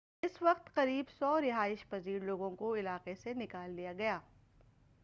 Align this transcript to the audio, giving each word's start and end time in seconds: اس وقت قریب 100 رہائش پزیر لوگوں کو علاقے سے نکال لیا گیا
اس 0.23 0.41
وقت 0.41 0.73
قریب 0.73 1.05
100 1.21 1.39
رہائش 1.41 1.85
پزیر 1.89 2.21
لوگوں 2.21 2.49
کو 2.55 2.75
علاقے 2.75 3.15
سے 3.15 3.33
نکال 3.33 3.71
لیا 3.71 3.93
گیا 3.93 4.19